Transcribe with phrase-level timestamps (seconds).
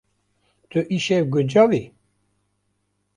[0.69, 1.83] Tu îşev guncav î?